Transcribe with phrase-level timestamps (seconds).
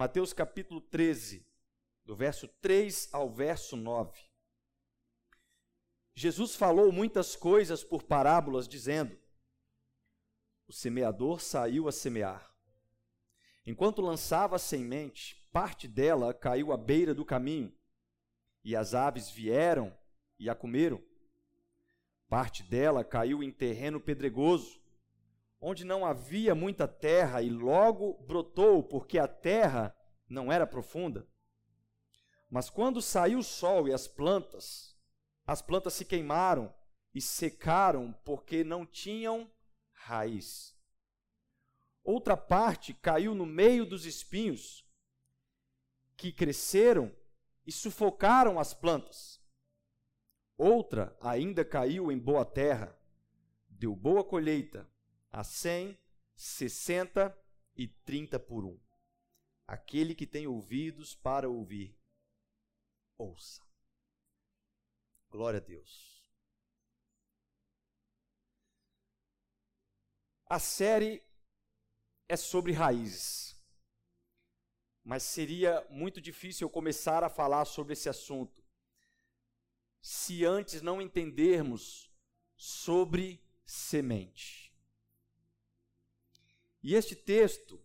[0.00, 1.46] Mateus capítulo 13,
[2.06, 4.18] do verso 3 ao verso 9.
[6.14, 9.14] Jesus falou muitas coisas por parábolas, dizendo:
[10.66, 12.50] O semeador saiu a semear.
[13.66, 17.70] Enquanto lançava a semente, parte dela caiu à beira do caminho,
[18.64, 19.94] e as aves vieram
[20.38, 21.04] e a comeram.
[22.26, 24.79] Parte dela caiu em terreno pedregoso,
[25.60, 29.94] onde não havia muita terra, e logo brotou, porque a terra
[30.28, 31.28] não era profunda.
[32.48, 34.96] Mas quando saiu o sol e as plantas,
[35.46, 36.74] as plantas se queimaram
[37.14, 39.50] e secaram, porque não tinham
[39.92, 40.74] raiz.
[42.02, 44.84] Outra parte caiu no meio dos espinhos,
[46.16, 47.14] que cresceram
[47.66, 49.40] e sufocaram as plantas.
[50.56, 52.98] Outra ainda caiu em boa terra,
[53.68, 54.90] deu boa colheita,
[55.30, 55.98] a cem,
[56.34, 57.36] sessenta
[57.74, 58.78] e trinta por um.
[59.66, 61.96] Aquele que tem ouvidos para ouvir,
[63.16, 63.62] ouça.
[65.28, 66.24] Glória a Deus.
[70.46, 71.22] A série
[72.28, 73.56] é sobre raízes.
[75.04, 78.60] Mas seria muito difícil eu começar a falar sobre esse assunto
[80.02, 82.10] se antes não entendermos
[82.56, 84.69] sobre semente.
[86.82, 87.80] E este texto,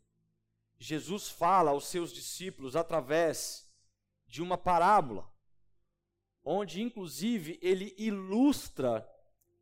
[0.78, 3.70] Jesus fala aos seus discípulos através
[4.28, 5.30] de uma parábola,
[6.44, 9.08] onde inclusive ele ilustra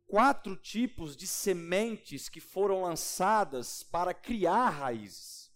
[0.06, 5.52] quatro tipos de sementes que foram lançadas para criar raízes.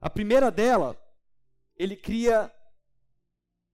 [0.00, 1.00] A primeira dela,
[1.76, 2.54] ele cria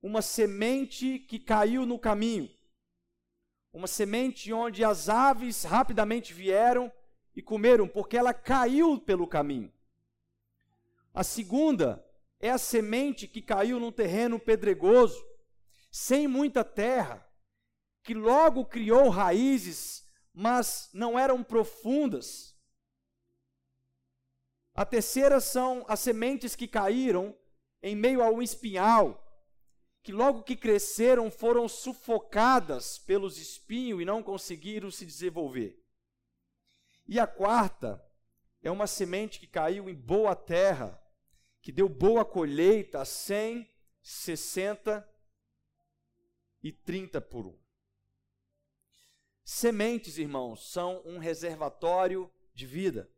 [0.01, 2.49] uma semente que caiu no caminho.
[3.73, 6.91] Uma semente onde as aves rapidamente vieram
[7.35, 9.73] e comeram, porque ela caiu pelo caminho.
[11.13, 12.05] A segunda
[12.39, 15.23] é a semente que caiu num terreno pedregoso,
[15.91, 17.27] sem muita terra,
[18.03, 22.57] que logo criou raízes, mas não eram profundas.
[24.75, 27.37] A terceira são as sementes que caíram
[27.83, 29.27] em meio a um espinhal,
[30.03, 35.79] que logo que cresceram foram sufocadas pelos espinhos e não conseguiram se desenvolver.
[37.11, 38.01] E a quarta
[38.63, 40.97] é uma semente que caiu em boa terra,
[41.61, 43.69] que deu boa colheita, 100,
[44.01, 45.13] 60
[46.63, 47.59] e 30 por um.
[49.43, 53.11] Sementes, irmãos, são um reservatório de vida.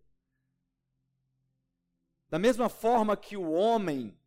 [2.31, 4.19] Da mesma forma que o homem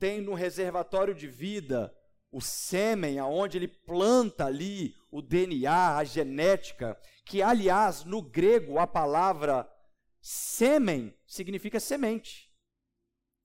[0.00, 1.96] tem no reservatório de vida
[2.32, 8.86] o sêmen, aonde ele planta ali o DNA, a genética, que aliás no grego a
[8.86, 9.70] palavra
[10.18, 12.50] sêmen significa semente.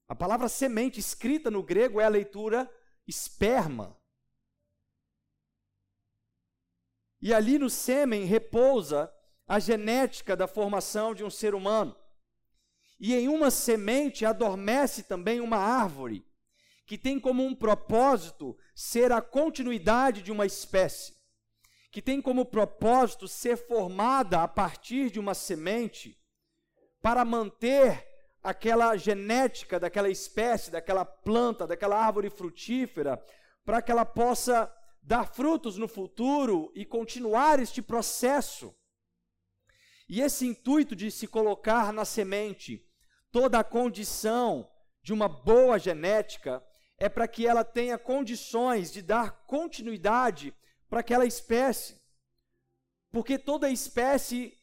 [0.07, 2.71] A palavra semente escrita no grego é a leitura
[3.05, 3.99] esperma.
[7.21, 9.13] E ali no sêmen repousa
[9.45, 11.93] a genética da formação de um ser humano.
[12.97, 16.25] E em uma semente adormece também uma árvore
[16.87, 21.13] que tem como um propósito ser a continuidade de uma espécie,
[21.91, 26.17] que tem como propósito ser formada a partir de uma semente
[27.01, 28.07] para manter
[28.41, 33.21] aquela genética daquela espécie, daquela planta, daquela árvore frutífera,
[33.65, 38.73] para que ela possa dar frutos no futuro e continuar este processo.
[40.07, 42.81] E esse intuito de se colocar na semente
[43.29, 44.71] toda a condição
[45.01, 46.63] de uma boa genética
[46.97, 50.53] é para que ela tenha condições de dar continuidade
[50.89, 52.01] para aquela espécie.
[53.11, 54.57] Porque toda espécie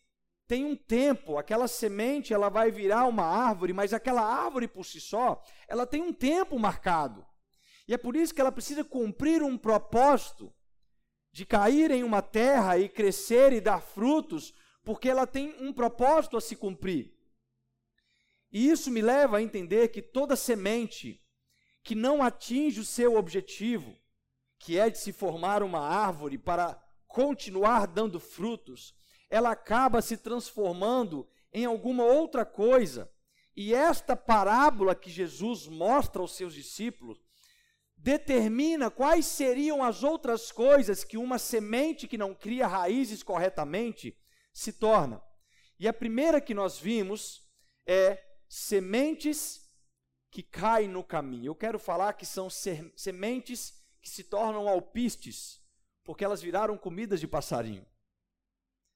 [0.46, 5.00] tem um tempo, aquela semente ela vai virar uma árvore, mas aquela árvore por si
[5.00, 7.24] só, ela tem um tempo marcado.
[7.88, 10.52] E é por isso que ela precisa cumprir um propósito
[11.32, 16.36] de cair em uma terra e crescer e dar frutos, porque ela tem um propósito
[16.36, 17.12] a se cumprir.
[18.52, 21.23] E isso me leva a entender que toda semente
[21.84, 23.94] que não atinge o seu objetivo,
[24.58, 28.94] que é de se formar uma árvore para continuar dando frutos,
[29.28, 33.10] ela acaba se transformando em alguma outra coisa.
[33.54, 37.22] E esta parábola que Jesus mostra aos seus discípulos
[37.96, 44.18] determina quais seriam as outras coisas que uma semente que não cria raízes corretamente
[44.52, 45.22] se torna.
[45.78, 47.42] E a primeira que nós vimos
[47.86, 49.63] é sementes
[50.34, 51.46] que caem no caminho.
[51.46, 55.64] Eu quero falar que são sementes que se tornam alpistes,
[56.02, 57.86] porque elas viraram comidas de passarinho.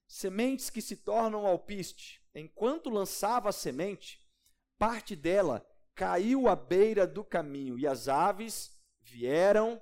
[0.05, 2.21] Sementes que se tornam alpiste.
[2.35, 4.29] Enquanto lançava a semente,
[4.77, 5.65] parte dela
[5.95, 9.81] caiu à beira do caminho, e as aves vieram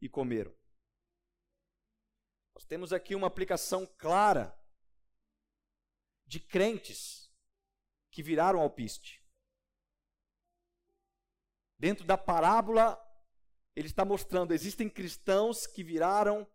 [0.00, 0.52] e comeram.
[2.56, 4.52] Nós temos aqui uma aplicação clara
[6.26, 7.32] de crentes
[8.10, 9.24] que viraram alpiste.
[11.78, 12.98] Dentro da parábola,
[13.76, 16.46] ele está mostrando: existem cristãos que viraram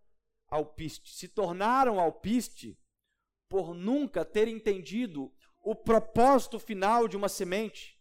[0.47, 2.77] alpiste, se tornaram alpiste
[3.47, 7.97] por nunca ter entendido o propósito final de uma semente,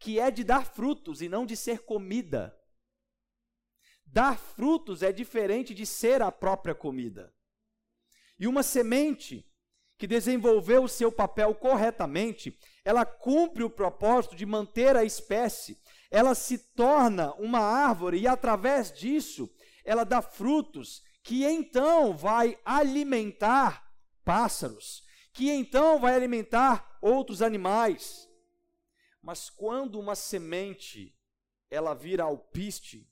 [0.00, 2.54] que é de dar frutos e não de ser comida.
[4.04, 7.32] Dar frutos é diferente de ser a própria comida.
[8.38, 9.48] E uma semente
[9.98, 15.78] que desenvolveu o seu papel corretamente, ela cumpre o propósito de manter a espécie,
[16.10, 19.50] ela se torna uma árvore e através disso
[19.84, 23.92] ela dá frutos que então vai alimentar
[24.24, 28.28] pássaros, que então vai alimentar outros animais.
[29.20, 31.14] Mas quando uma semente
[31.70, 33.10] ela vira alpiste,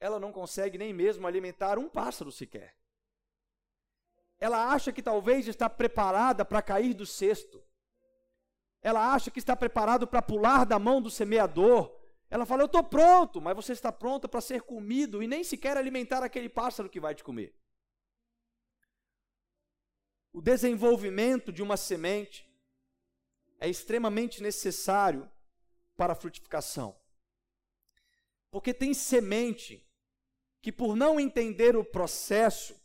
[0.00, 2.76] ela não consegue nem mesmo alimentar um pássaro sequer.
[4.38, 7.64] Ela acha que talvez está preparada para cair do cesto.
[8.84, 11.90] Ela acha que está preparado para pular da mão do semeador.
[12.28, 15.78] Ela fala: Eu estou pronto, mas você está pronta para ser comido e nem sequer
[15.78, 17.56] alimentar aquele pássaro que vai te comer.
[20.30, 22.46] O desenvolvimento de uma semente
[23.58, 25.30] é extremamente necessário
[25.96, 26.94] para a frutificação.
[28.50, 29.88] Porque tem semente
[30.60, 32.78] que, por não entender o processo,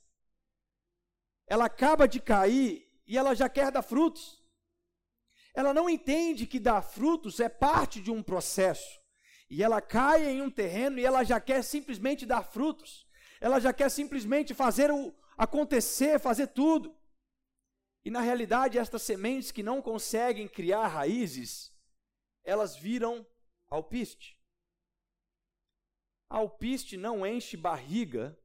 [1.46, 4.39] ela acaba de cair e ela já quer dar frutos.
[5.60, 8.98] Ela não entende que dar frutos é parte de um processo.
[9.50, 13.06] E ela cai em um terreno e ela já quer simplesmente dar frutos.
[13.42, 16.98] Ela já quer simplesmente fazer o acontecer, fazer tudo.
[18.06, 21.76] E na realidade, estas sementes que não conseguem criar raízes,
[22.46, 23.28] elas viram
[23.68, 24.40] alpiste.
[26.30, 28.40] Alpiste não enche barriga,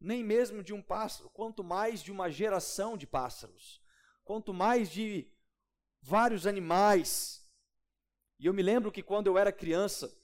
[0.00, 3.80] nem mesmo de um pássaro, quanto mais de uma geração de pássaros,
[4.24, 5.30] quanto mais de
[6.02, 7.46] vários animais.
[8.38, 10.14] E eu me lembro que quando eu era criança,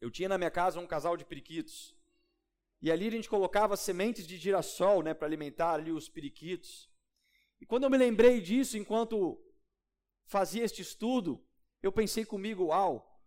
[0.00, 1.96] eu tinha na minha casa um casal de periquitos.
[2.80, 6.90] E ali a gente colocava sementes de girassol, né, para alimentar ali os periquitos.
[7.60, 9.42] E quando eu me lembrei disso, enquanto
[10.24, 11.44] fazia este estudo,
[11.82, 13.20] eu pensei comigo, uau,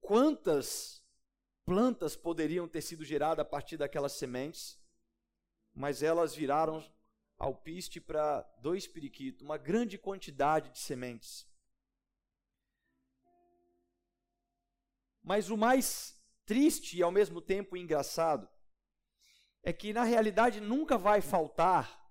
[0.00, 1.02] quantas
[1.64, 4.82] plantas poderiam ter sido geradas a partir daquelas sementes?
[5.74, 6.84] mas elas viraram
[7.38, 11.46] alpiste para dois periquitos, uma grande quantidade de sementes.
[15.22, 18.48] Mas o mais triste e ao mesmo tempo engraçado
[19.62, 22.02] é que na realidade nunca vai faltar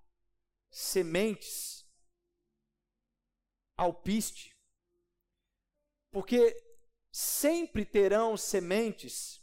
[0.70, 1.84] sementes
[3.76, 4.56] alpiste,
[6.10, 6.56] porque
[7.12, 9.40] sempre terão sementes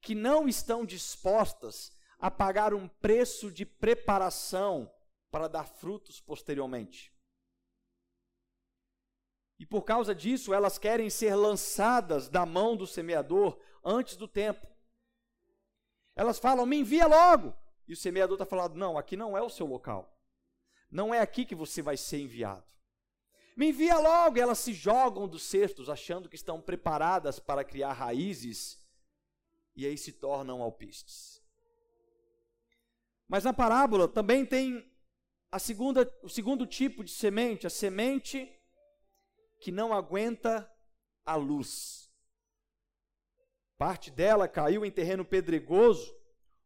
[0.00, 1.93] que não estão dispostas
[2.24, 4.90] a pagar um preço de preparação
[5.30, 7.12] para dar frutos posteriormente.
[9.58, 14.66] E por causa disso, elas querem ser lançadas da mão do semeador antes do tempo.
[16.16, 17.54] Elas falam: me envia logo.
[17.86, 20.18] E o semeador está falando: não, aqui não é o seu local.
[20.90, 22.64] Não é aqui que você vai ser enviado.
[23.54, 24.38] Me envia logo.
[24.38, 28.82] E elas se jogam dos cestos, achando que estão preparadas para criar raízes,
[29.76, 31.43] e aí se tornam alpistes.
[33.28, 34.90] Mas na parábola também tem
[35.50, 38.50] a segunda, o segundo tipo de semente, a semente
[39.60, 40.70] que não aguenta
[41.24, 42.12] a luz.
[43.78, 46.14] Parte dela caiu em terreno pedregoso,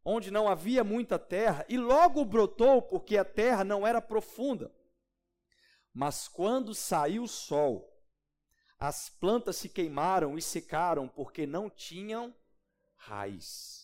[0.03, 4.73] onde não havia muita terra, e logo brotou, porque a terra não era profunda.
[5.93, 7.89] Mas quando saiu o sol,
[8.79, 12.33] as plantas se queimaram e secaram, porque não tinham
[12.95, 13.78] raiz.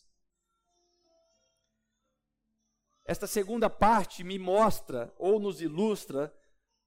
[3.05, 6.35] Esta segunda parte me mostra ou nos ilustra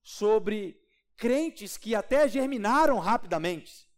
[0.03, 0.83] sobre
[1.17, 3.89] crentes que até germinaram rapidamente,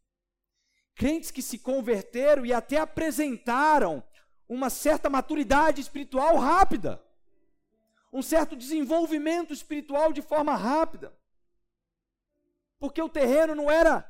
[0.94, 4.04] crentes que se converteram e até apresentaram
[4.46, 7.02] uma certa maturidade espiritual rápida,
[8.12, 11.16] um certo desenvolvimento espiritual de forma rápida,
[12.78, 14.06] porque o terreno não era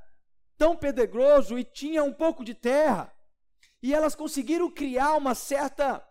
[0.57, 3.15] tão pedregoso e tinha um pouco de terra,
[3.81, 6.05] e elas conseguiram criar uma certa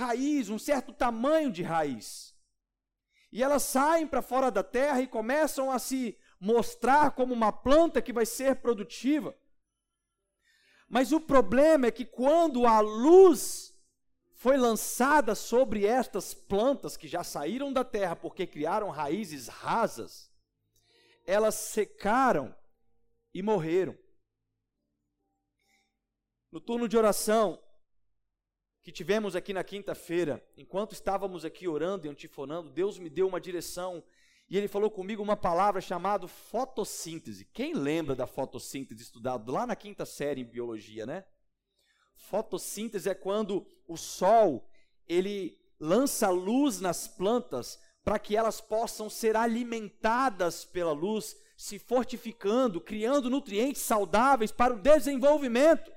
[0.00, 2.34] raiz, um certo tamanho de raiz.
[3.30, 8.02] E elas saem para fora da terra e começam a se mostrar como uma planta
[8.02, 9.36] que vai ser produtiva.
[10.88, 13.72] Mas o problema é que quando a luz
[14.34, 20.32] foi lançada sobre estas plantas que já saíram da terra porque criaram raízes rasas,
[21.26, 22.56] elas secaram
[23.32, 23.96] e morreram.
[26.50, 27.62] No turno de oração
[28.82, 33.40] que tivemos aqui na quinta-feira, enquanto estávamos aqui orando e antifonando, Deus me deu uma
[33.40, 34.02] direção
[34.48, 37.44] e ele falou comigo uma palavra chamada fotossíntese.
[37.44, 41.24] Quem lembra da fotossíntese estudado lá na quinta série em biologia, né?
[42.16, 44.68] Fotossíntese é quando o sol
[45.06, 52.80] ele lança luz nas plantas para que elas possam ser alimentadas pela luz, se fortificando,
[52.80, 55.92] criando nutrientes saudáveis para o desenvolvimento.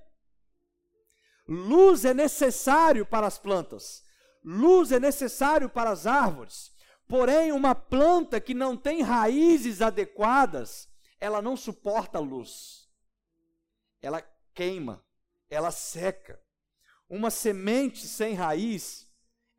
[1.47, 4.03] Luz é necessário para as plantas.
[4.43, 6.71] Luz é necessário para as árvores.
[7.07, 10.87] Porém, uma planta que não tem raízes adequadas,
[11.19, 12.89] ela não suporta luz.
[14.01, 14.21] Ela
[14.53, 15.03] queima,
[15.49, 16.41] ela seca.
[17.09, 19.07] Uma semente sem raiz,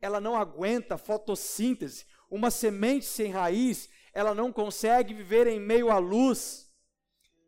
[0.01, 2.05] ela não aguenta fotossíntese.
[2.29, 6.69] Uma semente sem raiz, ela não consegue viver em meio à luz.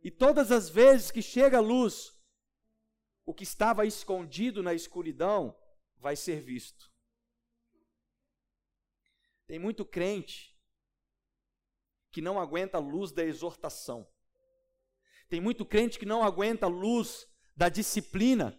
[0.03, 2.13] E todas as vezes que chega a luz,
[3.27, 5.53] o que estava escondido na escuridão
[5.99, 6.89] vai ser visto.
[9.45, 10.57] Tem muito crente
[12.09, 14.07] que não aguenta a luz da exortação.
[15.27, 18.57] Tem muito crente que não aguenta a luz da disciplina,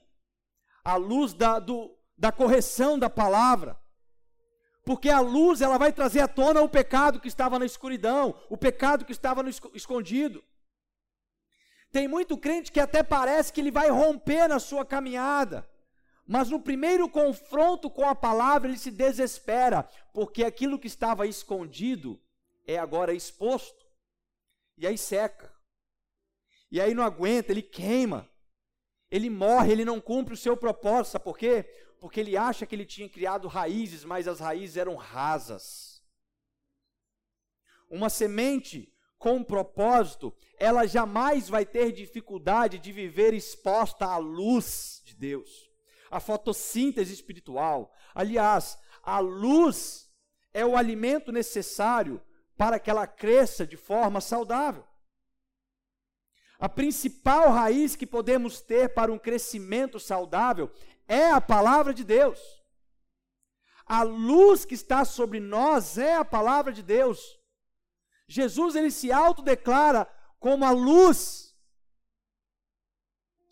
[0.84, 3.80] a luz da, do, da correção da palavra.
[4.84, 8.56] Porque a luz ela vai trazer à tona o pecado que estava na escuridão, o
[8.56, 10.44] pecado que estava no escondido.
[11.90, 15.68] Tem muito crente que até parece que ele vai romper na sua caminhada.
[16.26, 22.20] Mas no primeiro confronto com a palavra, ele se desespera, porque aquilo que estava escondido
[22.66, 23.86] é agora exposto.
[24.76, 25.50] E aí seca.
[26.70, 28.28] E aí não aguenta, ele queima.
[29.10, 31.12] Ele morre, ele não cumpre o seu propósito.
[31.12, 31.62] Sabe por quê?
[31.98, 36.02] Porque ele acha que ele tinha criado raízes, mas as raízes eram rasas.
[37.88, 45.14] Uma semente com propósito, ela jamais vai ter dificuldade de viver exposta à luz de
[45.14, 45.68] Deus
[46.10, 47.92] a fotossíntese espiritual.
[48.14, 50.10] Aliás, a luz
[50.52, 52.22] é o alimento necessário
[52.56, 54.84] para que ela cresça de forma saudável.
[56.58, 60.72] A principal raiz que podemos ter para um crescimento saudável
[61.06, 62.40] é a palavra de Deus.
[63.86, 67.37] A luz que está sobre nós é a palavra de Deus.
[68.28, 70.06] Jesus ele se autodeclara
[70.38, 71.48] como a luz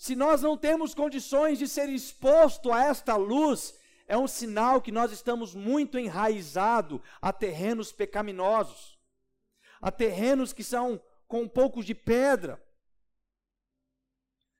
[0.06, 3.74] se nós não temos condições de ser exposto a esta luz,
[4.06, 8.96] é um sinal que nós estamos muito enraizados a terrenos pecaminosos,
[9.80, 12.62] a terrenos que são com um pouco de pedra.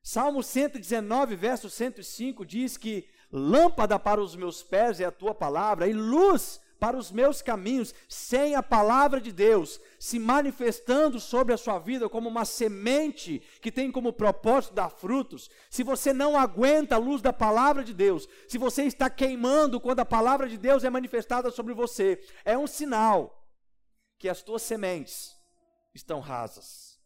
[0.02, 5.87] Salmo 119, verso 105 diz que lâmpada para os meus pés é a tua palavra
[5.87, 11.56] e luz para os meus caminhos, sem a palavra de Deus se manifestando sobre a
[11.56, 16.95] sua vida como uma semente que tem como propósito dar frutos, se você não aguenta
[16.95, 20.85] a luz da palavra de Deus, se você está queimando quando a palavra de Deus
[20.85, 23.47] é manifestada sobre você, é um sinal
[24.18, 25.35] que as tuas sementes
[25.95, 27.00] estão rasas.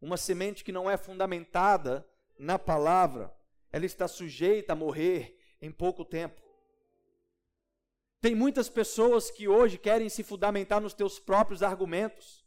[0.00, 2.06] Uma semente que não é fundamentada
[2.38, 3.34] na palavra,
[3.72, 6.43] ela está sujeita a morrer em pouco tempo.
[8.24, 12.42] Tem muitas pessoas que hoje querem se fundamentar nos teus próprios argumentos.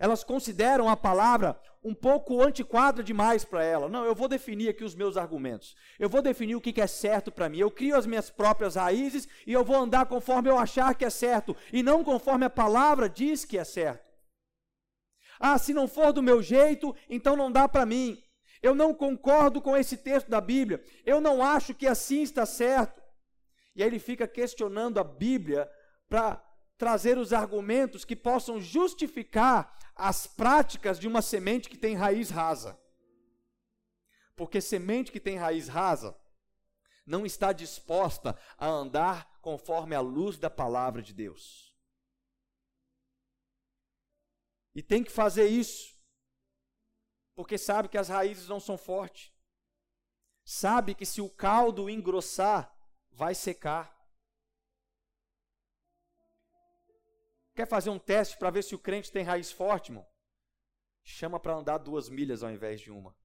[0.00, 3.90] Elas consideram a palavra um pouco antiquada demais para ela.
[3.90, 5.76] Não, eu vou definir aqui os meus argumentos.
[5.98, 7.58] Eu vou definir o que é certo para mim.
[7.58, 11.10] Eu crio as minhas próprias raízes e eu vou andar conforme eu achar que é
[11.10, 14.10] certo e não conforme a palavra diz que é certo.
[15.38, 18.18] Ah, se não for do meu jeito, então não dá para mim.
[18.62, 20.82] Eu não concordo com esse texto da Bíblia.
[21.04, 23.07] Eu não acho que assim está certo.
[23.78, 25.70] E aí ele fica questionando a Bíblia
[26.08, 26.44] para
[26.76, 32.76] trazer os argumentos que possam justificar as práticas de uma semente que tem raiz rasa.
[34.34, 36.18] Porque semente que tem raiz rasa
[37.06, 41.72] não está disposta a andar conforme a luz da palavra de Deus.
[44.74, 45.96] E tem que fazer isso,
[47.36, 49.32] porque sabe que as raízes não são fortes.
[50.44, 52.76] Sabe que se o caldo engrossar,
[53.18, 53.92] vai secar.
[57.52, 60.08] Quer fazer um teste para ver se o crente tem raiz forte, irmão?
[61.02, 63.16] Chama para andar duas milhas ao invés de uma.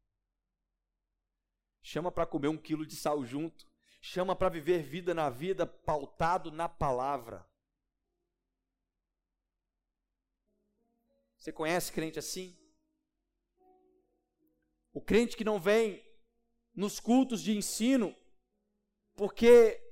[1.83, 3.67] Chama para comer um quilo de sal junto.
[4.01, 7.47] Chama para viver vida na vida pautado na palavra.
[11.37, 12.57] Você conhece crente assim?
[14.91, 16.03] O crente que não vem
[16.73, 18.15] nos cultos de ensino
[19.15, 19.82] porque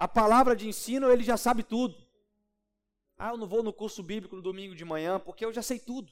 [0.00, 1.94] a palavra de ensino ele já sabe tudo.
[3.18, 5.78] Ah, eu não vou no curso bíblico no domingo de manhã porque eu já sei
[5.78, 6.10] tudo.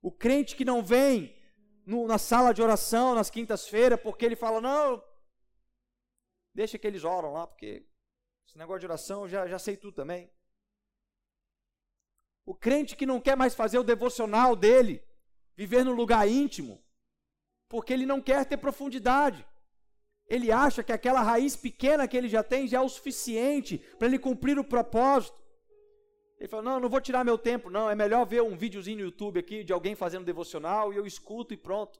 [0.00, 1.36] O crente que não vem
[1.84, 5.04] no, na sala de oração nas quintas-feiras, porque ele fala: não,
[6.54, 7.86] deixa que eles oram lá, porque
[8.46, 10.32] esse negócio de oração eu já, já sei tudo também.
[12.46, 15.04] O crente que não quer mais fazer o devocional dele,
[15.54, 16.82] viver no lugar íntimo,
[17.68, 19.46] porque ele não quer ter profundidade.
[20.28, 24.06] Ele acha que aquela raiz pequena que ele já tem já é o suficiente para
[24.06, 25.42] ele cumprir o propósito.
[26.38, 27.90] Ele fala: Não, não vou tirar meu tempo, não.
[27.90, 31.54] É melhor ver um videozinho no YouTube aqui de alguém fazendo devocional e eu escuto
[31.54, 31.98] e pronto.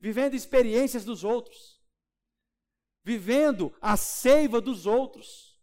[0.00, 1.80] Vivendo experiências dos outros,
[3.02, 5.54] vivendo a seiva dos outros.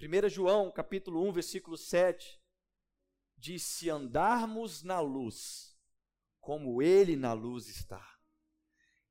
[0.00, 2.40] 1 João, capítulo 1, versículo 7,
[3.36, 5.69] diz: Se andarmos na luz,
[6.40, 8.18] como Ele na luz está.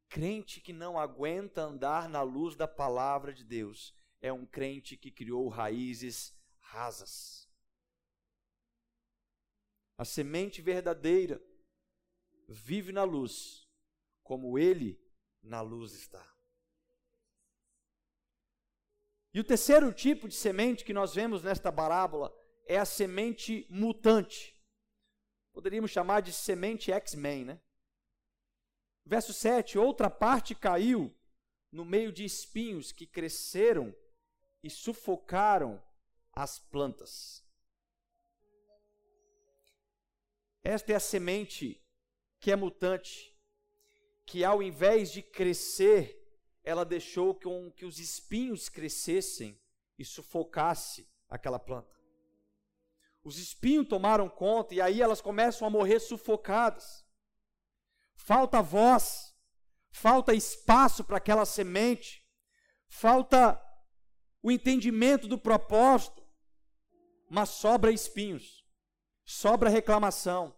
[0.07, 5.11] Crente que não aguenta andar na luz da palavra de Deus é um crente que
[5.11, 7.47] criou raízes rasas.
[9.97, 11.41] A semente verdadeira
[12.47, 13.67] vive na luz,
[14.23, 14.99] como Ele
[15.41, 16.25] na luz está.
[19.33, 24.58] E o terceiro tipo de semente que nós vemos nesta parábola é a semente mutante.
[25.59, 27.59] Poderíamos chamar de semente X-Men, né?
[29.05, 31.13] Verso 7: Outra parte caiu
[31.69, 33.93] no meio de espinhos que cresceram
[34.63, 35.83] e sufocaram
[36.31, 37.43] as plantas.
[40.63, 41.85] Esta é a semente
[42.39, 43.37] que é mutante,
[44.25, 46.25] que ao invés de crescer,
[46.63, 49.59] ela deixou com que os espinhos crescessem
[49.97, 51.98] e sufocasse aquela planta.
[53.23, 57.05] Os espinhos tomaram conta e aí elas começam a morrer sufocadas.
[58.15, 59.33] Falta voz,
[59.91, 62.25] falta espaço para aquela semente,
[62.87, 63.61] falta
[64.41, 66.23] o entendimento do propósito,
[67.29, 68.65] mas sobra espinhos,
[69.25, 70.55] sobra reclamação,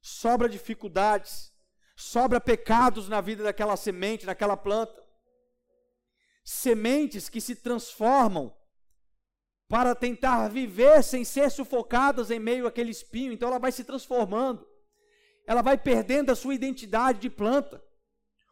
[0.00, 1.52] sobra dificuldades,
[1.96, 5.04] sobra pecados na vida daquela semente, daquela planta
[6.44, 8.54] sementes que se transformam
[9.74, 13.32] para tentar viver sem ser sufocadas em meio àquele espinho.
[13.32, 14.64] Então ela vai se transformando.
[15.44, 17.84] Ela vai perdendo a sua identidade de planta.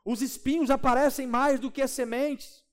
[0.05, 2.67] Os espinhos aparecem mais do que as sementes.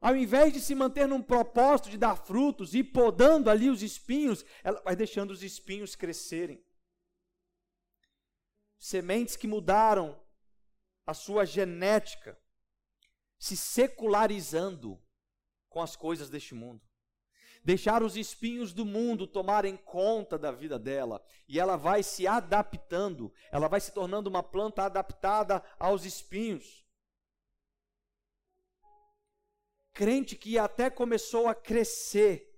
[0.00, 4.46] Ao invés de se manter num propósito de dar frutos e podando ali os espinhos,
[4.64, 6.64] ela vai deixando os espinhos crescerem.
[8.78, 10.18] Sementes que mudaram
[11.06, 12.40] a sua genética
[13.40, 15.02] se secularizando
[15.70, 16.82] com as coisas deste mundo.
[17.64, 23.32] Deixar os espinhos do mundo tomarem conta da vida dela, e ela vai se adaptando,
[23.50, 26.84] ela vai se tornando uma planta adaptada aos espinhos.
[29.92, 32.54] Crente que até começou a crescer,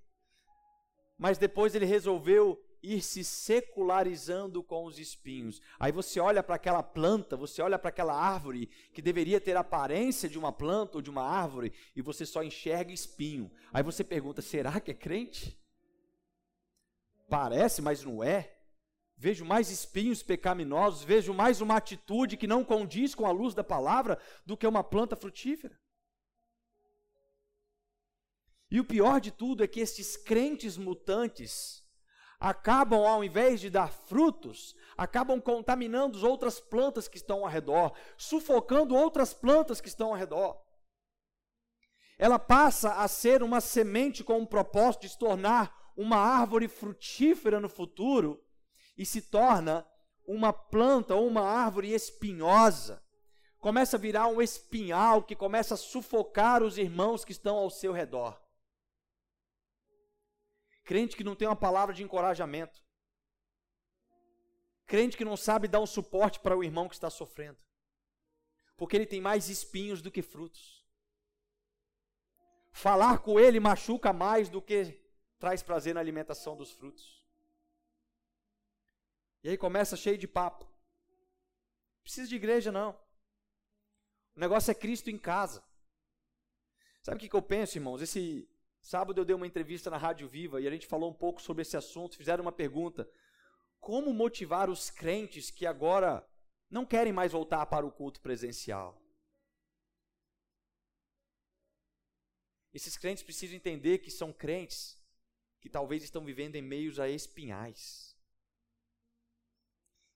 [1.17, 5.61] mas depois ele resolveu ir se secularizando com os espinhos.
[5.79, 10.29] Aí você olha para aquela planta, você olha para aquela árvore que deveria ter aparência
[10.29, 13.51] de uma planta ou de uma árvore e você só enxerga espinho.
[13.73, 15.59] Aí você pergunta: será que é crente?
[17.29, 18.59] Parece, mas não é.
[19.17, 23.63] Vejo mais espinhos pecaminosos, vejo mais uma atitude que não condiz com a luz da
[23.63, 25.81] palavra do que uma planta frutífera.
[28.69, 31.82] E o pior de tudo é que estes crentes mutantes,
[32.43, 37.93] acabam, ao invés de dar frutos, acabam contaminando as outras plantas que estão ao redor,
[38.19, 40.61] sufocando outras plantas que estão ao redor.
[42.19, 47.61] Ela passa a ser uma semente com o propósito de se tornar uma árvore frutífera
[47.61, 48.45] no futuro
[48.99, 49.87] e se torna
[50.27, 53.01] uma planta ou uma árvore espinhosa.
[53.61, 57.93] Começa a virar um espinhal que começa a sufocar os irmãos que estão ao seu
[57.93, 58.43] redor.
[60.93, 62.85] Crente que não tem uma palavra de encorajamento.
[64.85, 67.59] Crente que não sabe dar um suporte para o irmão que está sofrendo.
[68.77, 70.87] Porque ele tem mais espinhos do que frutos.
[72.73, 75.03] Falar com ele machuca mais do que
[75.39, 77.27] traz prazer na alimentação dos frutos.
[79.43, 80.67] E aí começa cheio de papo.
[80.67, 82.91] Não precisa de igreja, não.
[84.37, 85.65] O negócio é Cristo em casa.
[87.03, 88.03] Sabe o que, que eu penso, irmãos?
[88.03, 88.47] Esse,
[88.83, 91.63] Sábado eu dei uma entrevista na Rádio Viva e a gente falou um pouco sobre
[91.63, 92.17] esse assunto.
[92.17, 93.09] Fizeram uma pergunta:
[93.79, 96.29] como motivar os crentes que agora
[96.69, 99.01] não querem mais voltar para o culto presencial?
[102.75, 105.01] Esses crentes precisam entender que são crentes
[105.61, 108.17] que talvez estão vivendo em meios a espinhais.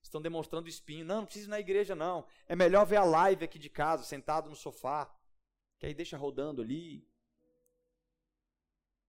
[0.01, 1.05] Estão demonstrando espinho.
[1.05, 2.27] Não, não precisa ir na igreja, não.
[2.47, 5.13] É melhor ver a live aqui de casa, sentado no sofá.
[5.79, 7.06] Que aí deixa rodando ali,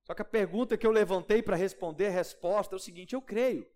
[0.09, 3.21] Só que a pergunta que eu levantei para responder a resposta é o seguinte: eu
[3.21, 3.71] creio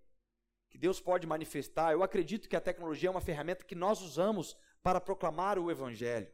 [0.71, 4.57] que Deus pode manifestar, eu acredito que a tecnologia é uma ferramenta que nós usamos
[4.83, 6.33] para proclamar o Evangelho.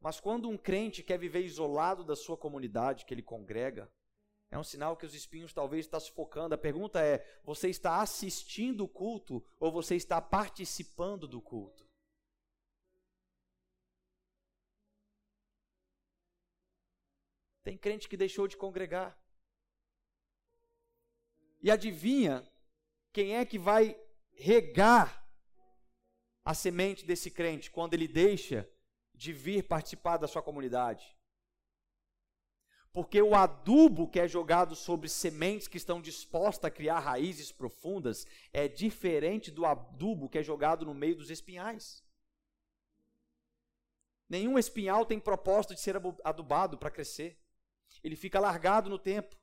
[0.00, 3.90] Mas quando um crente quer viver isolado da sua comunidade que ele congrega,
[4.52, 6.54] é um sinal que os espinhos talvez estão sufocando.
[6.54, 11.84] A pergunta é: você está assistindo o culto ou você está participando do culto?
[17.66, 19.20] Tem crente que deixou de congregar.
[21.60, 22.48] E adivinha
[23.12, 24.00] quem é que vai
[24.30, 25.28] regar
[26.44, 28.70] a semente desse crente quando ele deixa
[29.12, 31.18] de vir participar da sua comunidade?
[32.92, 38.28] Porque o adubo que é jogado sobre sementes que estão dispostas a criar raízes profundas
[38.52, 42.00] é diferente do adubo que é jogado no meio dos espinhais.
[44.28, 47.36] Nenhum espinhal tem propósito de ser adubado para crescer
[48.06, 49.36] ele fica largado no tempo.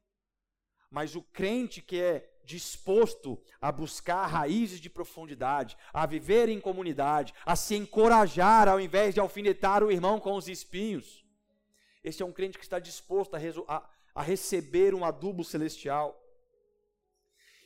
[0.89, 7.33] Mas o crente que é disposto a buscar raízes de profundidade, a viver em comunidade,
[7.45, 11.25] a se encorajar ao invés de alfinetar o irmão com os espinhos,
[12.03, 16.19] esse é um crente que está disposto a, a, a receber um adubo celestial.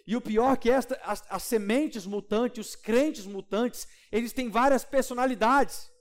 [0.05, 4.49] E o pior é que esta, as, as sementes mutantes, os crentes mutantes, eles têm
[4.49, 5.91] várias personalidades.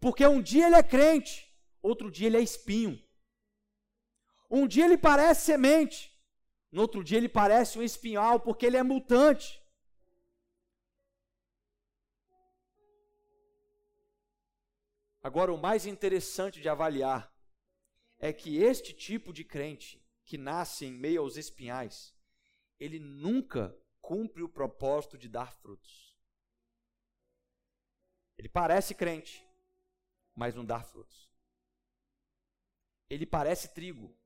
[0.00, 1.50] Porque um dia ele é crente,
[1.82, 3.02] outro dia ele é espinho.
[4.50, 6.16] Um dia ele parece semente,
[6.70, 9.62] no outro dia ele parece um espinhal, porque ele é mutante.
[15.22, 17.34] Agora, o mais interessante de avaliar
[18.18, 22.14] é que este tipo de crente, que nasce em meio aos espinhais,
[22.78, 26.14] ele nunca cumpre o propósito de dar frutos.
[28.38, 29.44] Ele parece crente,
[30.34, 31.28] mas não dá frutos.
[33.08, 34.16] Ele parece trigo,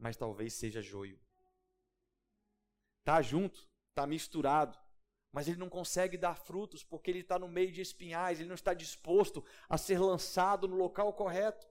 [0.00, 1.20] mas talvez seja joio.
[3.04, 4.76] Tá junto, tá misturado,
[5.30, 8.54] mas ele não consegue dar frutos porque ele está no meio de espinhais, ele não
[8.54, 11.68] está disposto a ser lançado no local correto.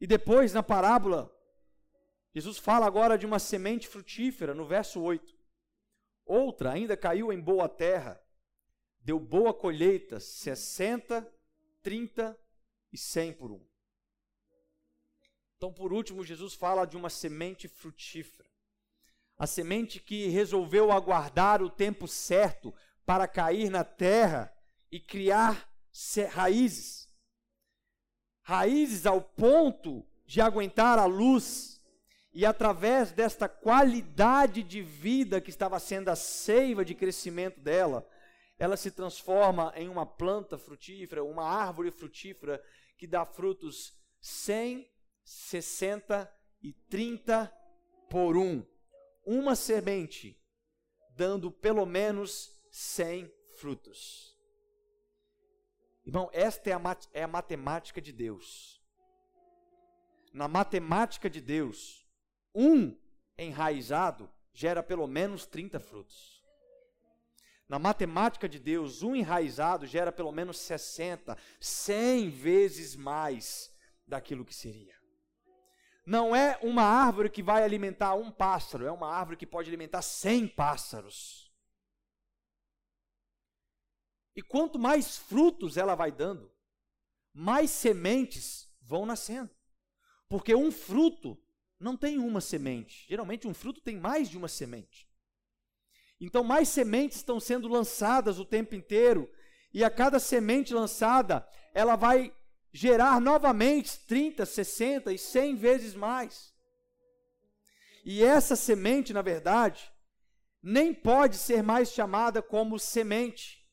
[0.00, 1.32] E depois, na parábola,
[2.32, 5.36] Jesus fala agora de uma semente frutífera, no verso 8.
[6.24, 8.22] Outra ainda caiu em boa terra,
[9.00, 11.26] deu boa colheita, 60,
[11.82, 12.38] 30
[12.92, 13.75] e 100 por um.
[15.56, 18.48] Então, por último, Jesus fala de uma semente frutífera.
[19.38, 24.52] A semente que resolveu aguardar o tempo certo para cair na terra
[24.90, 25.70] e criar
[26.32, 27.08] raízes.
[28.42, 31.76] Raízes ao ponto de aguentar a luz
[32.32, 38.06] e através desta qualidade de vida que estava sendo a seiva de crescimento dela,
[38.58, 42.62] ela se transforma em uma planta frutífera, uma árvore frutífera
[42.98, 44.86] que dá frutos 100,
[45.26, 47.52] 60 e 30
[48.08, 48.64] por um.
[49.24, 50.40] Uma semente
[51.16, 54.36] dando pelo menos 100 frutos.
[56.04, 58.80] Irmão, esta é a, mat é a matemática de Deus.
[60.32, 62.06] Na matemática de Deus,
[62.54, 62.96] um
[63.36, 66.44] enraizado gera pelo menos 30 frutos.
[67.68, 73.74] Na matemática de Deus, um enraizado gera pelo menos 60, 100 vezes mais
[74.06, 74.96] daquilo que seria
[76.06, 80.02] não é uma árvore que vai alimentar um pássaro, é uma árvore que pode alimentar
[80.02, 81.52] cem pássaros.
[84.36, 86.52] E quanto mais frutos ela vai dando,
[87.32, 89.50] mais sementes vão nascendo.
[90.28, 91.42] Porque um fruto
[91.80, 93.04] não tem uma semente.
[93.08, 95.10] Geralmente um fruto tem mais de uma semente.
[96.20, 99.28] Então mais sementes estão sendo lançadas o tempo inteiro,
[99.72, 102.34] e a cada semente lançada, ela vai
[102.76, 106.54] gerar novamente 30, 60 e 100 vezes mais.
[108.04, 109.90] E essa semente, na verdade,
[110.62, 113.66] nem pode ser mais chamada como semente.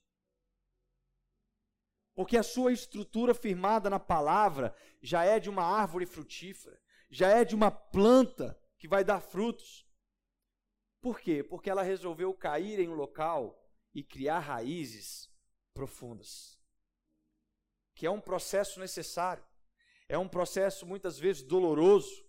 [2.16, 7.44] Porque a sua estrutura firmada na palavra já é de uma árvore frutífera, já é
[7.44, 9.86] de uma planta que vai dar frutos.
[11.02, 11.44] Por quê?
[11.44, 13.62] Porque ela resolveu cair em um local
[13.94, 15.30] e criar raízes
[15.74, 16.63] profundas
[17.96, 19.44] que é um processo necessário.
[20.08, 22.26] É um processo muitas vezes doloroso,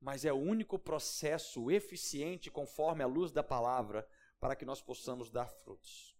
[0.00, 5.30] mas é o único processo eficiente conforme a luz da palavra para que nós possamos
[5.30, 6.16] dar frutos.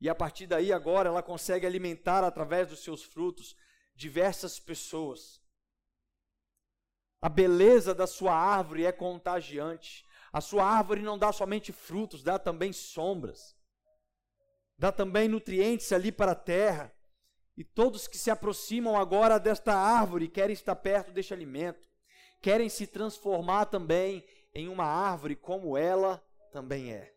[0.00, 3.56] E a partir daí, agora, ela consegue alimentar através dos seus frutos
[3.94, 5.40] diversas pessoas.
[7.20, 10.06] A beleza da sua árvore é contagiante.
[10.30, 13.56] A sua árvore não dá somente frutos, dá também sombras.
[14.78, 16.94] Dá também nutrientes ali para a terra.
[17.56, 21.88] E todos que se aproximam agora desta árvore querem estar perto deste alimento,
[22.42, 26.18] querem se transformar também em uma árvore como ela
[26.52, 27.14] também é.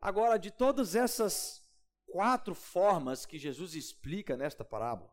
[0.00, 1.68] Agora, de todas essas
[2.06, 5.12] quatro formas que Jesus explica nesta parábola,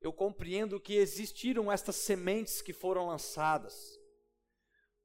[0.00, 3.98] eu compreendo que existiram estas sementes que foram lançadas,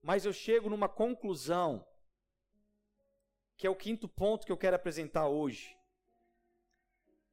[0.01, 1.87] mas eu chego numa conclusão,
[3.59, 5.77] que é o quinto ponto que eu quero apresentar hoje.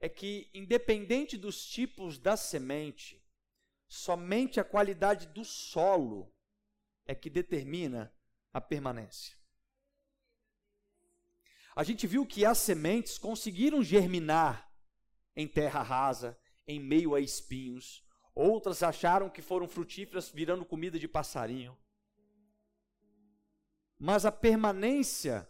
[0.00, 3.24] É que, independente dos tipos da semente,
[3.86, 6.34] somente a qualidade do solo
[7.04, 8.12] é que determina
[8.52, 9.38] a permanência.
[11.76, 14.68] A gente viu que as sementes conseguiram germinar
[15.36, 16.36] em terra rasa,
[16.66, 18.04] em meio a espinhos.
[18.34, 21.78] Outras acharam que foram frutíferas, virando comida de passarinho.
[23.96, 25.48] Mas a permanência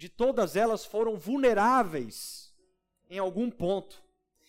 [0.00, 2.54] de todas elas foram vulneráveis
[3.10, 4.02] em algum ponto.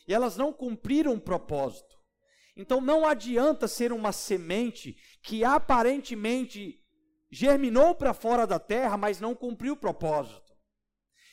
[0.07, 1.99] E elas não cumpriram o propósito.
[2.55, 6.81] Então não adianta ser uma semente que aparentemente
[7.29, 10.53] germinou para fora da terra, mas não cumpriu o propósito.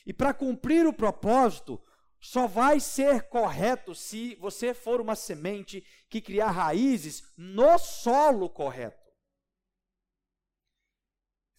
[0.05, 1.81] E para cumprir o propósito,
[2.19, 8.98] só vai ser correto se você for uma semente que criar raízes no solo correto.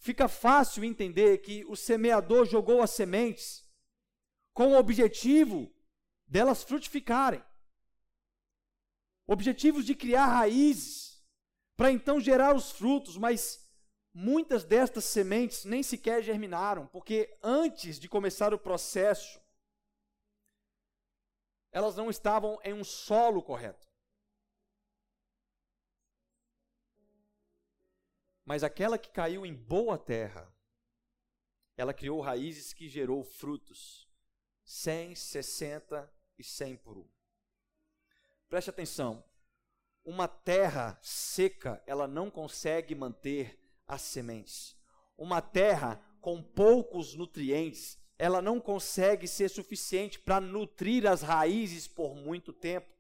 [0.00, 3.64] Fica fácil entender que o semeador jogou as sementes
[4.52, 5.72] com o objetivo
[6.26, 7.42] delas frutificarem.
[9.26, 11.22] Objetivos de criar raízes,
[11.76, 13.70] para então gerar os frutos, mas
[14.12, 19.40] Muitas destas sementes nem sequer germinaram, porque antes de começar o processo,
[21.70, 23.88] elas não estavam em um solo correto.
[28.50, 30.52] Mas aquela que caiu em boa terra,
[31.76, 34.10] ela criou raízes que gerou frutos,
[34.64, 37.08] 100, 60 e 100 por um.
[38.48, 39.22] Preste atenção,
[40.04, 44.76] uma terra seca, ela não consegue manter as sementes.
[45.16, 52.16] Uma terra com poucos nutrientes, ela não consegue ser suficiente para nutrir as raízes por
[52.16, 52.92] muito tempo.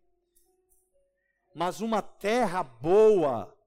[1.52, 3.59] Mas uma terra boa,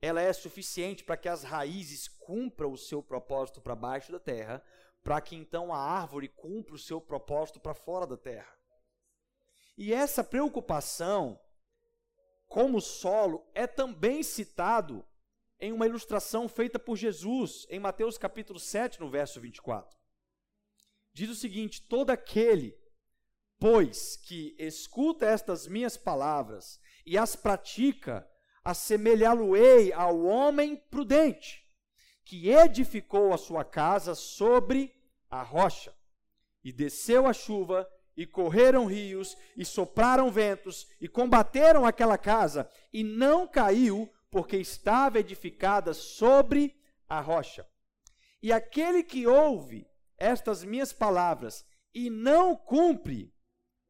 [0.00, 4.62] ela é suficiente para que as raízes cumpram o seu propósito para baixo da terra,
[5.02, 8.56] para que então a árvore cumpra o seu propósito para fora da terra.
[9.76, 11.40] E essa preocupação
[12.48, 15.04] como solo é também citado
[15.58, 19.96] em uma ilustração feita por Jesus em Mateus capítulo 7, no verso 24.
[21.12, 22.78] Diz o seguinte: Todo aquele,
[23.58, 28.28] pois, que escuta estas minhas palavras e as pratica,
[28.66, 31.64] assemelhá-lo-ei ao homem prudente,
[32.24, 34.92] que edificou a sua casa sobre
[35.30, 35.94] a rocha,
[36.64, 43.04] e desceu a chuva, e correram rios, e sopraram ventos, e combateram aquela casa, e
[43.04, 46.74] não caiu, porque estava edificada sobre
[47.08, 47.64] a rocha.
[48.42, 49.86] E aquele que ouve
[50.18, 53.32] estas minhas palavras e não cumpre,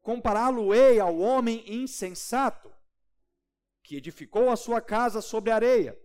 [0.03, 2.76] compará-lo-ei ao homem insensato,
[3.87, 5.97] que edificou a sua casa sobre areia,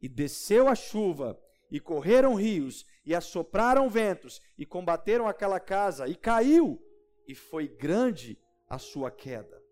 [0.00, 1.38] e desceu a chuva,
[1.70, 6.82] e correram rios, e assopraram ventos, e combateram aquela casa, e caiu,
[7.28, 9.62] e foi grande a sua queda.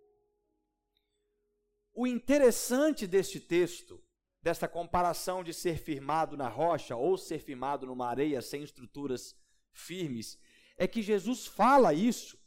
[1.94, 4.04] O interessante deste texto,
[4.42, 9.34] desta comparação de ser firmado na rocha ou ser firmado numa areia sem estruturas
[9.72, 10.38] firmes,
[10.76, 12.38] é que Jesus fala isso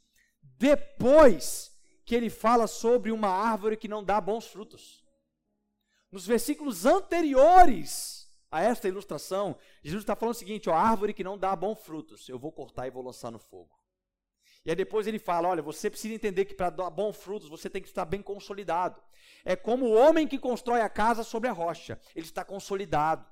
[0.44, 1.75] depois
[2.06, 5.04] que ele fala sobre uma árvore que não dá bons frutos.
[6.12, 11.38] Nos versículos anteriores a esta ilustração, Jesus está falando o seguinte: ó, árvore que não
[11.38, 13.76] dá bons frutos, eu vou cortar e vou lançar no fogo.
[14.64, 17.70] E aí depois ele fala: olha, você precisa entender que para dar bons frutos você
[17.70, 19.02] tem que estar bem consolidado.
[19.44, 23.28] É como o homem que constrói a casa sobre a rocha, ele está consolidado.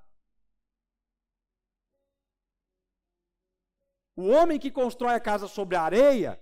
[4.16, 6.42] O homem que constrói a casa sobre a areia,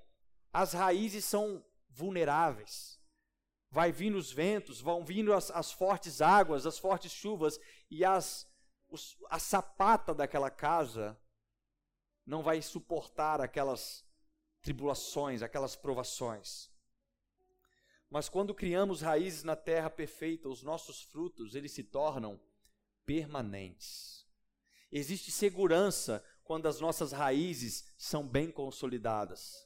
[0.51, 2.99] as raízes são vulneráveis.
[3.69, 8.47] Vai vindo os ventos, vão vindo as, as fortes águas, as fortes chuvas, e as,
[8.89, 11.17] os, a sapata daquela casa
[12.25, 14.05] não vai suportar aquelas
[14.61, 16.69] tribulações, aquelas provações.
[18.09, 22.39] Mas quando criamos raízes na terra perfeita, os nossos frutos, eles se tornam
[23.05, 24.27] permanentes.
[24.91, 29.65] Existe segurança quando as nossas raízes são bem consolidadas.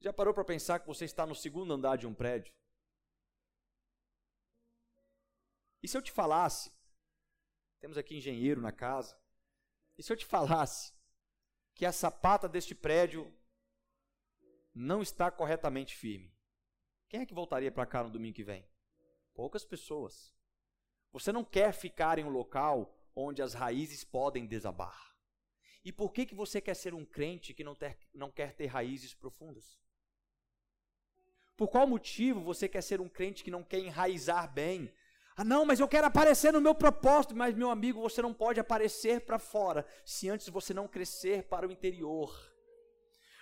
[0.00, 2.54] Já parou para pensar que você está no segundo andar de um prédio?
[5.82, 6.72] E se eu te falasse,
[7.80, 9.18] temos aqui engenheiro na casa,
[9.96, 10.92] E se eu te falasse
[11.74, 13.32] que a sapata deste prédio
[14.72, 16.32] não está corretamente firme?
[17.08, 18.64] Quem é que voltaria para cá no domingo que vem?
[19.34, 20.32] Poucas pessoas.
[21.10, 25.16] Você não quer ficar em um local onde as raízes podem desabar.
[25.84, 28.66] E por que, que você quer ser um crente que não, ter, não quer ter
[28.66, 29.80] raízes profundas?
[31.58, 34.94] Por qual motivo você quer ser um crente que não quer enraizar bem?
[35.36, 37.34] Ah, não, mas eu quero aparecer no meu propósito.
[37.34, 41.66] Mas, meu amigo, você não pode aparecer para fora se antes você não crescer para
[41.66, 42.32] o interior.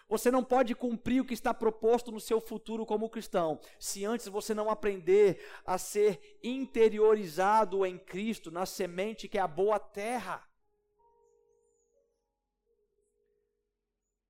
[0.08, 4.28] Você não pode cumprir o que está proposto no seu futuro como cristão, se antes
[4.28, 10.42] você não aprender a ser interiorizado em Cristo, na semente que é a boa terra.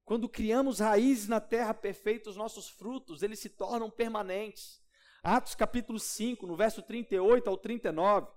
[0.06, 4.82] Quando criamos raízes na terra perfeita, os nossos frutos, eles se tornam permanentes.
[5.22, 8.30] Atos capítulo 5, no verso 38 ao 39,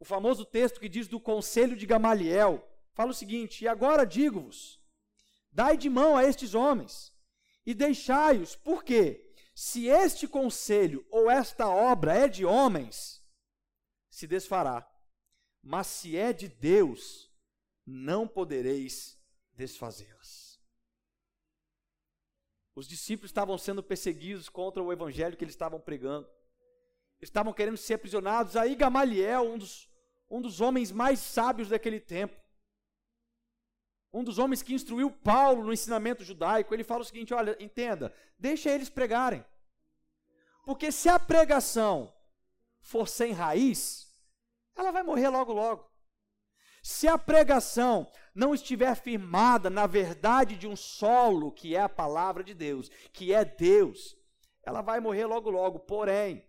[0.00, 4.78] o famoso texto que diz do conselho de Gamaliel, fala o seguinte: E agora digo-vos,
[5.50, 7.12] Dai de mão a estes homens
[7.64, 13.20] e deixai-os, porque se este conselho ou esta obra é de homens,
[14.08, 14.88] se desfará,
[15.62, 17.28] mas se é de Deus,
[17.84, 19.17] não podereis
[19.58, 20.60] desfazê-las.
[22.74, 26.28] Os discípulos estavam sendo perseguidos contra o evangelho que eles estavam pregando.
[27.20, 28.54] estavam querendo ser aprisionados.
[28.54, 29.90] Aí Gamaliel, um dos,
[30.30, 32.40] um dos homens mais sábios daquele tempo,
[34.12, 38.14] um dos homens que instruiu Paulo no ensinamento judaico, ele fala o seguinte: olha, entenda,
[38.38, 39.44] deixa eles pregarem.
[40.64, 42.14] Porque se a pregação
[42.80, 44.06] for sem raiz,
[44.76, 45.90] ela vai morrer logo logo.
[46.80, 52.44] Se a pregação não estiver firmada na verdade de um solo, que é a palavra
[52.44, 54.16] de Deus, que é Deus,
[54.62, 55.80] ela vai morrer logo logo.
[55.80, 56.44] Porém,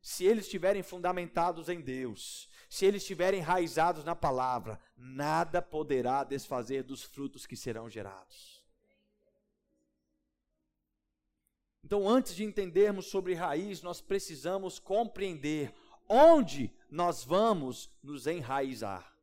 [0.00, 6.82] se eles estiverem fundamentados em Deus, se eles estiverem enraizados na palavra, nada poderá desfazer
[6.82, 8.64] dos frutos que serão gerados.
[11.84, 15.74] Então, antes de entendermos sobre raiz, nós precisamos compreender
[16.08, 19.17] onde nós vamos nos enraizar.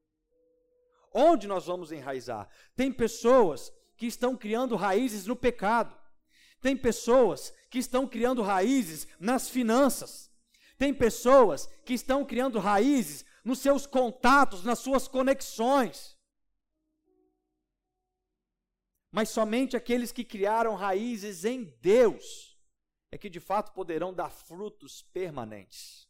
[1.17, 2.49] Onde nós vamos enraizar?
[2.75, 5.97] Tem pessoas que estão criando raízes no pecado.
[6.59, 10.29] Tem pessoas que estão criando raízes nas finanças.
[10.77, 16.17] Tem pessoas que estão criando raízes nos seus contatos, nas suas conexões.
[19.09, 22.59] Mas somente aqueles que criaram raízes em Deus
[23.09, 26.09] é que de fato poderão dar frutos permanentes.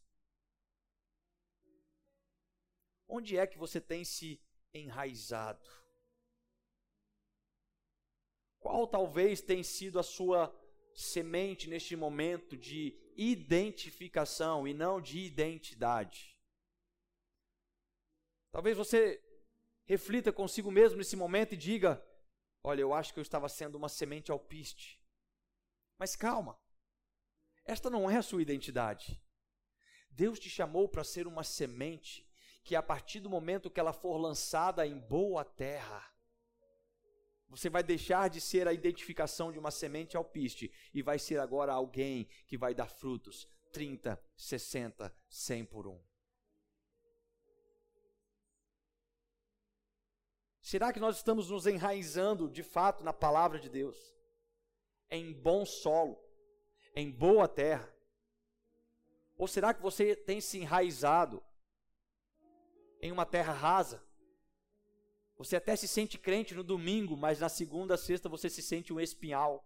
[3.06, 5.68] Onde é que você tem se enraizado?
[8.58, 10.54] Qual talvez tenha sido a sua
[10.94, 16.36] semente neste momento de identificação e não de identidade?
[18.50, 19.22] Talvez você
[19.84, 22.04] reflita consigo mesmo nesse momento e diga:
[22.62, 25.00] Olha, eu acho que eu estava sendo uma semente alpiste.
[25.98, 26.58] Mas calma,
[27.64, 29.22] esta não é a sua identidade.
[30.10, 32.25] Deus te chamou para ser uma semente
[32.66, 36.04] que, a partir do momento que ela for lançada em boa terra,
[37.48, 41.72] você vai deixar de ser a identificação de uma semente alpiste e vai ser agora
[41.72, 46.02] alguém que vai dar frutos 30, 60, 100 por um.
[50.60, 53.96] Será que nós estamos nos enraizando de fato na palavra de Deus?
[55.08, 56.20] Em bom solo,
[56.96, 57.88] em boa terra?
[59.38, 61.40] Ou será que você tem se enraizado
[63.06, 64.02] em uma terra rasa?
[65.38, 69.00] Você até se sente crente no domingo, mas na segunda, sexta você se sente um
[69.00, 69.64] espinhal.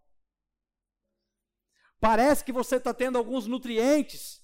[2.00, 4.42] Parece que você está tendo alguns nutrientes,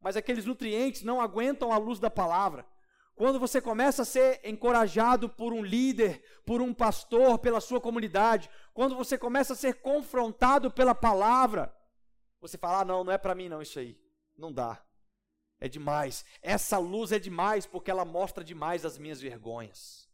[0.00, 2.66] mas aqueles nutrientes não aguentam a luz da palavra.
[3.14, 8.48] Quando você começa a ser encorajado por um líder, por um pastor, pela sua comunidade,
[8.72, 11.74] quando você começa a ser confrontado pela palavra,
[12.40, 13.98] você fala: ah, não, não é para mim não isso aí.
[14.36, 14.80] Não dá.
[15.60, 16.24] É demais.
[16.40, 20.08] Essa luz é demais porque ela mostra demais as minhas vergonhas.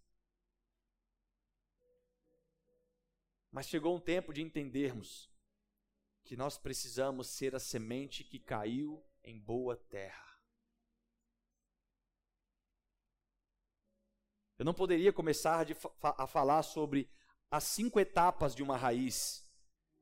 [3.51, 5.31] Mas chegou um tempo de entendermos
[6.25, 10.25] que nós precisamos ser a semente que caiu em boa terra.
[14.59, 15.67] Eu não poderia começar
[16.03, 17.11] a falar sobre
[17.51, 19.45] as cinco etapas de uma raiz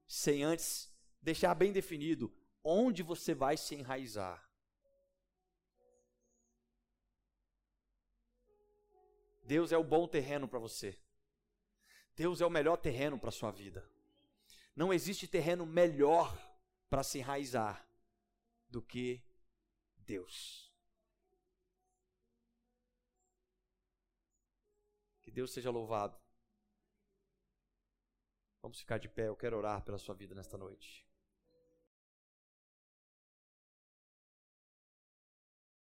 [0.06, 0.90] sem antes
[1.20, 4.51] deixar bem definido onde você vai se enraizar.
[9.52, 10.98] Deus é o bom terreno para você.
[12.16, 13.86] Deus é o melhor terreno para a sua vida.
[14.74, 16.34] Não existe terreno melhor
[16.88, 17.86] para se enraizar
[18.66, 19.22] do que
[19.98, 20.72] Deus.
[25.30, 26.18] Deus seja louvado.
[28.62, 31.06] Vamos ficar de pé, eu quero orar pela sua vida nesta noite.